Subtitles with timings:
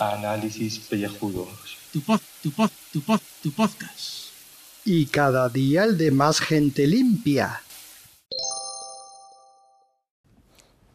[0.00, 1.78] Análisis pellejudos.
[1.92, 4.32] Tu pod, tu pod, tu pod, tu podcast.
[4.84, 7.62] Y cada día el de más gente limpia.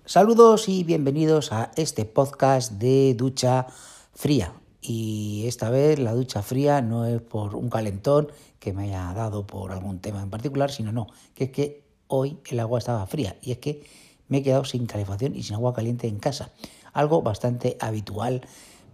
[0.04, 3.68] Saludos y bienvenidos a este podcast de ducha
[4.14, 4.54] fría.
[4.82, 9.48] Y esta vez la ducha fría no es por un calentón que me haya dado
[9.48, 11.81] por algún tema en particular, sino no, que es que
[12.12, 13.84] hoy el agua estaba fría y es que
[14.28, 16.52] me he quedado sin calefacción y sin agua caliente en casa.
[16.94, 18.42] Algo bastante habitual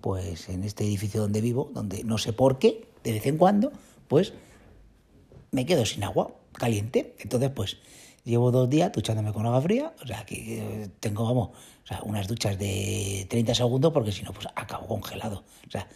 [0.01, 3.71] pues en este edificio donde vivo, donde no sé por qué, de vez en cuando,
[4.07, 4.33] pues
[5.51, 7.15] me quedo sin agua caliente.
[7.19, 7.77] Entonces, pues
[8.23, 11.49] llevo dos días duchándome con agua fría, o sea, que eh, tengo, vamos,
[12.03, 15.43] unas duchas de 30 segundos porque si no, pues acabo congelado.
[15.67, 15.87] O sea,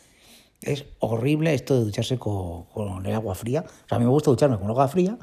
[0.61, 3.65] es horrible esto de ducharse con, con, el agua fría.
[3.67, 5.17] O sea, a mí me gusta ducharme con agua fría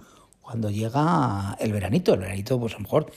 [0.48, 2.14] cuando llega el veranito.
[2.14, 3.12] El veranito, pues a lo mejor,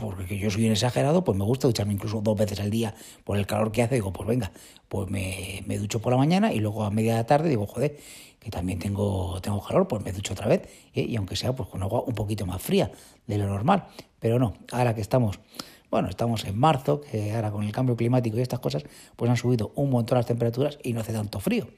[0.00, 3.38] porque yo soy un exagerado, pues me gusta ducharme incluso dos veces al día por
[3.38, 3.94] el calor que hace.
[3.94, 4.50] Digo, pues venga,
[4.88, 7.96] pues me, me ducho por la mañana y luego a media tarde digo, joder,
[8.40, 10.62] que también tengo, tengo calor, pues me ducho otra vez.
[10.94, 11.02] ¿eh?
[11.02, 12.90] Y aunque sea pues con agua un poquito más fría
[13.28, 13.86] de lo normal.
[14.18, 15.38] Pero no, ahora que estamos
[15.92, 18.82] bueno, estamos en marzo, que ahora con el cambio climático y estas cosas,
[19.14, 21.68] pues han subido un montón las temperaturas y no hace tanto frío.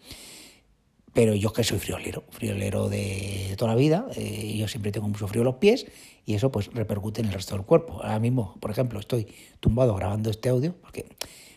[1.15, 5.29] Pero yo que soy friolero, friolero de toda la vida, eh, yo siempre tengo mucho
[5.29, 5.87] frío en los pies
[6.27, 8.03] y eso pues repercute en el resto del cuerpo.
[8.03, 9.29] Ahora mismo, por ejemplo, estoy
[9.61, 11.07] tumbado grabando este audio, porque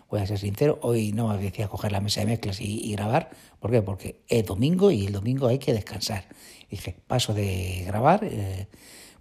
[0.10, 3.32] voy a ser sincero, hoy no me decía coger la mesa de mezclas y, grabar.
[3.60, 3.82] ¿Por qué?
[3.82, 6.26] Porque es domingo y el domingo hay que descansar.
[6.70, 8.24] dije, paso de grabar.
[8.24, 8.68] Eh,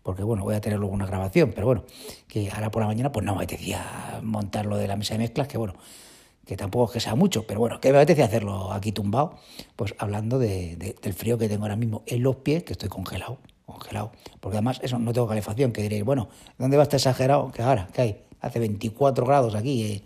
[0.03, 1.85] porque bueno, voy a tener luego una grabación, pero bueno,
[2.29, 5.19] que ahora por la mañana pues no me apetecía montar lo de la mesa de
[5.19, 5.75] mezclas, que bueno,
[6.47, 9.37] que tampoco es que sea mucho, pero bueno, que me apetecía hacerlo aquí tumbado,
[9.75, 13.39] pues hablando de, del frío que tengo ahora mismo en los pies, que estoy congelado,
[13.67, 17.51] congelado, porque además eso no tengo calefacción, que diréis, bueno, ¿dónde va a estar exagerado?
[17.51, 20.03] Que ahora, que hay, hace 24 grados aquí eh,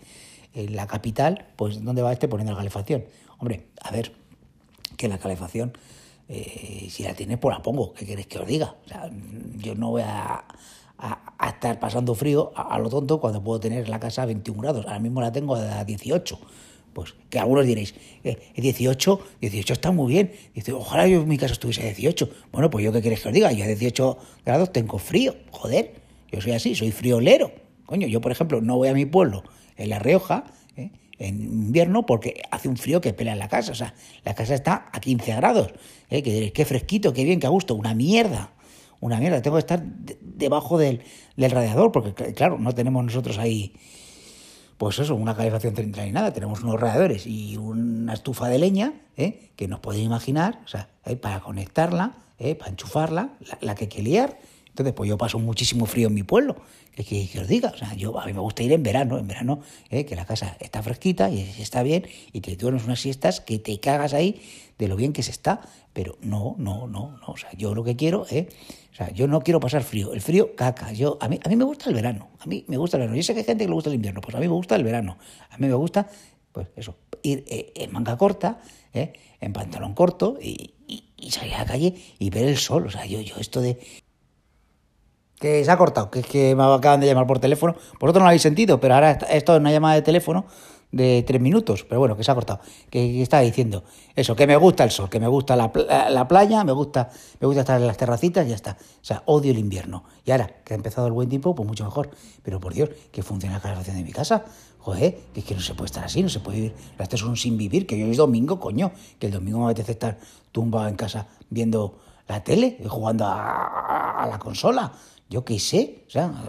[0.53, 3.05] en la capital, pues ¿dónde va a estar poniendo la calefacción?
[3.37, 4.11] Hombre, a ver,
[4.97, 5.73] que la calefacción
[6.33, 7.93] eh, si la tienes, pues la pongo.
[7.93, 8.75] ¿Qué queréis que os diga?
[8.85, 9.11] O sea,
[9.57, 10.45] yo no voy a,
[11.41, 14.85] a, estar pasando frío a, lo tonto cuando puedo tener la casa a 21 grados.
[14.85, 16.39] Ahora mismo la tengo a 18.
[16.93, 20.33] Pues que algunos diréis, eh, 18, 18 está muy bien.
[20.53, 22.29] Dice, ojalá yo en mi casa estuviese a 18.
[22.51, 25.35] Bueno, pues yo qué queréis que os diga, yo a 18 grados tengo frío.
[25.51, 25.95] Joder,
[26.31, 27.51] yo soy así, soy friolero.
[27.85, 29.43] Coño, yo por ejemplo no voy a mi pueblo
[29.77, 30.91] en La Rioja, ¿eh?
[31.17, 33.71] en invierno porque hace un frío que pela en la casa.
[33.71, 33.93] O sea,
[34.23, 35.73] la casa está a 15 grados.
[36.09, 36.21] ¿eh?
[36.21, 37.73] Que diréis, qué fresquito, qué bien, qué a gusto.
[37.73, 38.51] Una mierda.
[39.01, 39.41] Una mierda.
[39.41, 41.03] Tengo que estar debajo del,
[41.35, 43.73] del, radiador porque, claro, no tenemos nosotros ahí,
[44.77, 46.31] pues eso, una calefacción central ni nada.
[46.31, 49.51] Tenemos unos radiadores y una estufa de leña ¿eh?
[49.55, 51.15] que nos podéis imaginar, o sea, ¿eh?
[51.15, 52.55] para conectarla, ¿eh?
[52.55, 54.37] para enchufarla, la, la que hay que liar.
[54.71, 56.55] Entonces, pues yo paso muchísimo frío en mi pueblo
[56.95, 57.71] que, que, os diga.
[57.73, 60.25] O sea, yo, a mí me gusta ir en verano, en verano, eh, que la
[60.25, 64.41] casa está fresquita y está bien y te duermes unas siestas que te cagas ahí
[64.77, 65.61] de lo bien que se está.
[65.93, 67.27] Pero no, no, no, no.
[67.27, 68.47] O sea, yo lo que quiero, eh,
[68.93, 70.13] o sea, yo no quiero pasar frío.
[70.13, 70.93] El frío caca.
[70.93, 72.29] Yo, a, mí, a mí me gusta el verano.
[72.39, 73.17] A mí me gusta el verano.
[73.17, 74.21] Yo sé que hay gente que le gusta el invierno.
[74.21, 75.17] Pues a mí me gusta el verano.
[75.49, 76.07] A mí me gusta,
[76.53, 78.61] pues eso, ir eh, en manga corta,
[78.93, 80.75] eh, en pantalón corto y,
[81.21, 82.87] y salir a la calle y ver el sol.
[82.87, 83.77] O sea, yo, yo esto de
[85.41, 87.73] que se ha cortado, que es que me acaban de llamar por teléfono.
[87.99, 90.45] Vosotros no lo habéis sentido, pero ahora esto es una llamada de teléfono
[90.91, 92.59] de tres minutos, pero bueno, que se ha cortado.
[92.91, 93.83] Que, está diciendo
[94.15, 95.71] eso, que me gusta el sol, que me gusta la,
[96.11, 97.09] la, playa, me gusta,
[97.39, 98.77] me gusta estar en las terracitas, y ya está.
[98.79, 100.03] O sea, odio el invierno.
[100.25, 102.11] Y ahora que ha empezado el buen tiempo, pues mucho mejor.
[102.43, 104.45] Pero por Dios, que funciona la calefacción de mi casa.
[104.77, 106.75] Joder, que es que no se puede estar así, no se puede vivir.
[106.99, 108.91] Esto es un sin vivir, que hoy es domingo, coño.
[109.17, 110.19] Que el domingo me apetece estar
[110.51, 114.91] tumbado en casa viendo la tele, jugando a, a la consola
[115.31, 116.43] yo qué sé, o sea,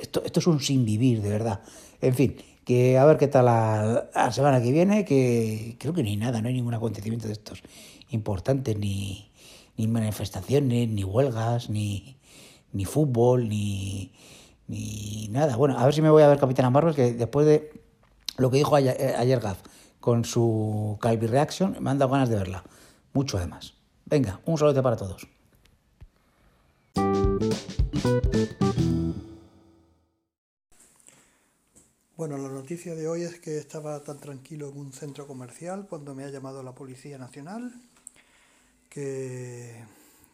[0.00, 1.60] esto, esto, es un sin vivir, de verdad.
[2.00, 6.16] En fin, que a ver qué tal la, semana que viene, que creo que ni
[6.16, 7.62] nada, no hay ningún acontecimiento de estos
[8.08, 9.30] importantes, ni,
[9.76, 12.16] ni manifestaciones, ni huelgas, ni,
[12.72, 14.12] ni fútbol, ni,
[14.66, 15.56] ni nada.
[15.56, 17.70] Bueno, a ver si me voy a ver Capitana Marvel, que después de
[18.38, 19.58] lo que dijo ayer, ayer Gav
[20.00, 22.64] con su Calvi Reaction, me han dado ganas de verla.
[23.12, 23.74] Mucho además.
[24.06, 25.28] Venga, un saludo para todos.
[32.16, 36.14] Bueno, la noticia de hoy es que estaba tan tranquilo en un centro comercial cuando
[36.14, 37.72] me ha llamado la Policía Nacional,
[38.90, 39.82] que,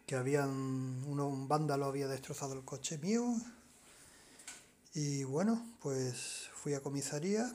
[0.04, 3.36] que habían, un vándalo había destrozado el coche mío.
[4.92, 7.54] Y bueno, pues fui a comisaría.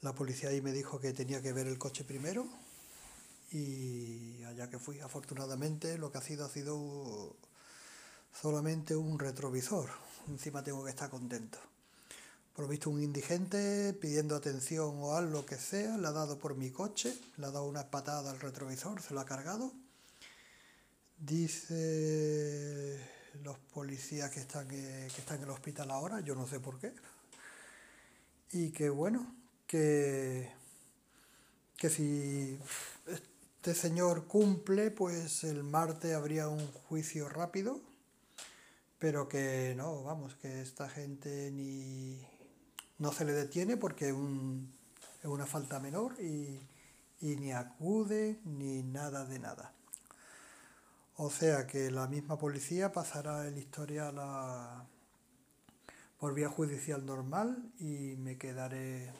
[0.00, 2.46] La policía ahí me dijo que tenía que ver el coche primero.
[3.50, 7.36] Y allá que fui, afortunadamente, lo que ha sido ha sido
[8.40, 9.90] solamente un retrovisor.
[10.28, 11.58] Encima tengo que estar contento.
[12.54, 16.70] Por visto un indigente pidiendo atención o algo que sea, le ha dado por mi
[16.70, 19.72] coche, le ha dado una patada al retrovisor, se lo ha cargado.
[21.18, 23.00] Dice
[23.42, 26.78] los policías que están, eh, que están en el hospital ahora, yo no sé por
[26.78, 26.92] qué.
[28.52, 29.34] Y que bueno,
[29.66, 30.52] que,
[31.76, 32.58] que si
[33.06, 37.80] este señor cumple, pues el martes habría un juicio rápido,
[39.02, 42.24] pero que no, vamos, que esta gente ni
[42.98, 44.14] no se le detiene porque es,
[45.24, 46.60] una falta menor y,
[47.20, 49.72] ni acude ni nada de nada.
[51.16, 54.86] O sea que la misma policía pasará el historial a,
[56.20, 59.12] por vía judicial normal y me quedaré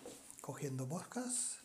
[0.43, 1.57] cogiendo moscas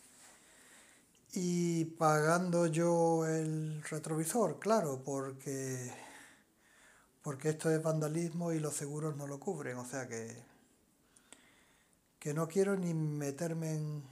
[1.34, 6.07] y pagando yo el retrovisor, claro, porque
[7.22, 10.48] porque esto es vandalismo y los seguros no lo cubren, o sea que
[12.18, 14.02] que no quiero ni meterme en,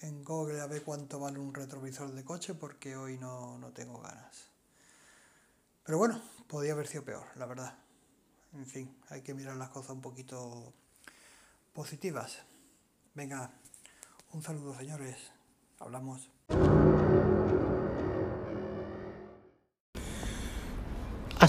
[0.00, 4.00] en Google a ver cuánto vale un retrovisor de coche porque hoy no, no tengo
[4.00, 4.50] ganas.
[5.84, 7.74] Pero bueno, podía haber sido peor, la verdad.
[8.52, 10.72] En fin, hay que mirar las cosas un poquito
[11.72, 12.38] positivas.
[13.14, 13.50] Venga,
[14.32, 15.16] un saludo señores.
[15.78, 16.30] Hablamos.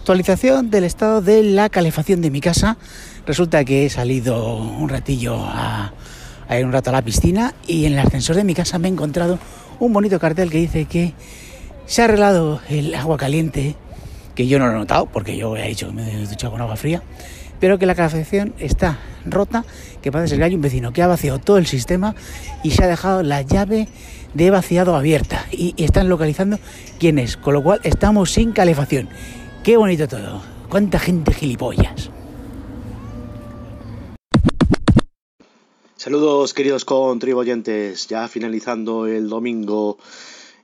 [0.02, 2.76] Actualización del estado de la calefacción de mi casa.
[3.28, 5.94] Resulta que he salido un ratillo a,
[6.50, 8.92] ir un rato a la piscina y en el ascensor de mi casa me he
[8.92, 9.38] encontrado
[9.80, 11.14] un bonito cartel que dice que
[11.86, 13.76] se ha arreglado el agua caliente
[14.34, 16.62] que yo no lo he notado porque yo he dicho que me he duchado con
[16.62, 17.04] agua fría,
[17.60, 19.66] pero que la calefacción está rota,
[20.02, 22.16] que parece que hay un vecino que ha vaciado todo el sistema
[22.64, 23.88] y se ha dejado la llave
[24.34, 26.58] de vaciado abierta y, están localizando
[27.00, 29.08] quién es, con lo cual estamos sin calefacción.
[29.64, 32.10] Qué bonito todo, cuánta gente gilipollas.
[35.96, 40.00] Saludos queridos contribuyentes, ya finalizando el domingo,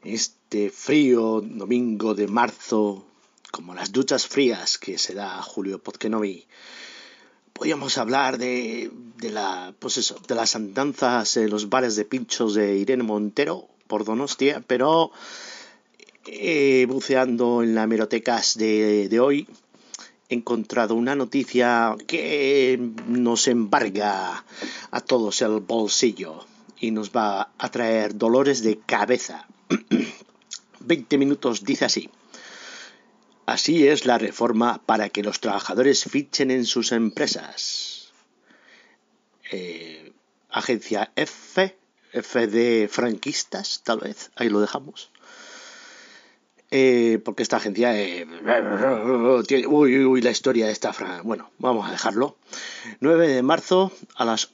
[0.03, 3.05] este frío domingo de marzo
[3.51, 6.47] como las duchas frías que se da Julio Podkenovi.
[7.53, 8.91] Podríamos hablar de,
[9.21, 14.05] la, pues eso, de las andanzas en los bares de pinchos de Irene Montero por
[14.05, 15.11] Donostia, pero
[16.27, 19.47] eh, buceando en las hemerotecas de, hoy
[20.29, 22.77] he encontrado una noticia que
[23.07, 24.43] nos embarga
[24.91, 26.45] a todos el bolsillo
[26.79, 29.47] y nos va a traer dolores de cabeza.
[30.81, 32.09] 20 minutos dice así.
[33.45, 38.11] Así es la reforma para que los trabajadores fichen en sus empresas.
[39.51, 40.11] Eh,
[40.49, 41.77] agencia F,
[42.11, 45.09] F de franquistas, tal vez, ahí lo dejamos.
[46.69, 48.27] Eh, porque esta agencia eh,
[49.47, 50.91] tiene, uy, uy, la historia de esta
[51.23, 52.35] bueno vamos a dejarlo
[52.99, 54.51] 9 de marzo a las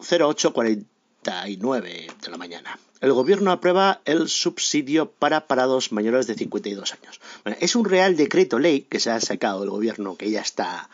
[0.00, 0.82] 08.49
[1.22, 7.20] de la mañana el gobierno aprueba el subsidio para parados mayores de 52 años.
[7.58, 10.88] es un real decreto ley que se ha sacado el gobierno, que ya está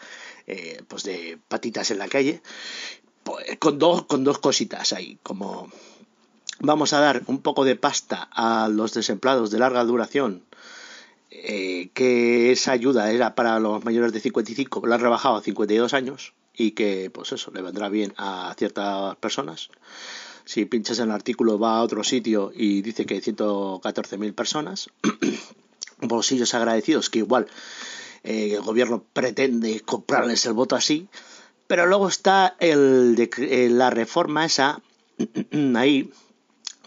[0.47, 2.41] eh, pues de patitas en la calle,
[3.25, 5.71] pues, con, dos, con dos cositas ahí, como
[6.61, 10.43] vamos a dar un poco de pasta a los desempleados de larga duración,
[11.31, 15.95] eh, que esa ayuda era para los mayores de 55, la han rebajado a 52
[15.95, 19.71] años y que pues eso le vendrá bien a ciertas personas.
[20.45, 24.91] Si pinchas en el artículo va a otro sitio y dice que hay 114.000 personas,
[26.01, 27.47] bolsillos agradecidos que igual
[28.25, 31.09] eh, el gobierno pretende comprarles el voto así,
[31.67, 34.81] pero luego está el de, eh, la reforma esa
[35.77, 36.11] ahí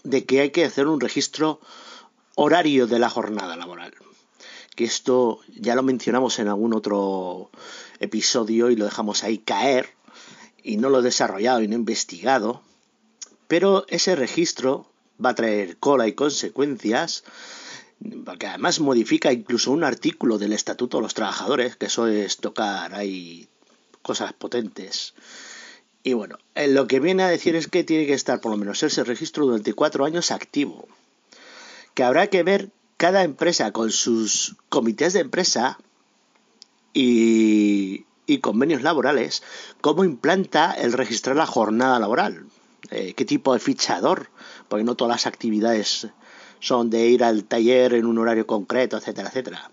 [0.04, 1.60] de que hay que hacer un registro
[2.36, 3.94] horario de la jornada laboral.
[4.76, 7.52] Que esto ya lo mencionamos en algún otro
[8.00, 9.90] episodio y lo dejamos ahí caer
[10.64, 12.62] y no lo he desarrollado y no he investigado
[13.52, 14.88] pero ese registro
[15.24, 17.26] va a traer cola y consecuencias,
[18.24, 22.96] porque además modifica incluso un artículo del Estatuto de los Trabajadores, que eso es tocar
[22.96, 23.50] ahí
[24.04, 25.16] cosas potentes.
[26.04, 28.58] Y bueno, eh, lo que viene a decir es que tiene que estar por lo
[28.58, 30.88] menos ese registro durante cuatro años activo.
[31.94, 35.78] Que habrá que ver cada empresa con sus comités de empresa
[36.94, 38.06] y,
[38.42, 39.44] convenios laborales
[39.82, 42.46] cómo implanta el registrar la jornada laboral.
[42.90, 44.30] Eh, qué tipo de fichador,
[44.70, 46.08] porque no todas las actividades
[46.62, 49.70] son de ir al taller en un horario concreto, etcétera, etcétera.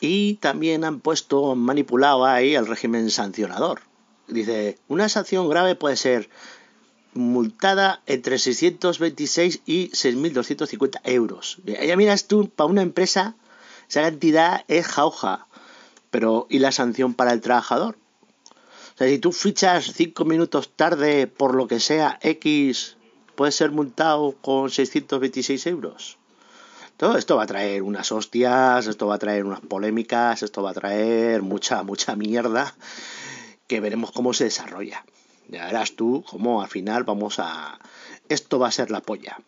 [0.00, 3.87] Y también han puesto, manipulado ahí el régimen sancionador.
[4.28, 6.28] Dice, una sanción grave puede ser
[7.14, 11.58] multada entre 626 y 6.250 euros.
[11.64, 13.34] Ya miras tú, para una empresa,
[13.88, 15.46] esa cantidad es jauja.
[16.10, 17.96] Pero, ¿y la sanción para el trabajador?
[18.94, 22.96] O sea, si tú fichas cinco minutos tarde por lo que sea X,
[23.34, 26.18] puedes ser multado con 626 euros.
[26.96, 30.70] Todo esto va a traer unas hostias, esto va a traer unas polémicas, esto va
[30.70, 32.74] a traer mucha, mucha mierda
[33.68, 35.04] que veremos cómo se desarrolla.
[35.48, 37.78] Ya verás tú cómo al final vamos a...
[38.28, 39.38] Esto va a ser la polla.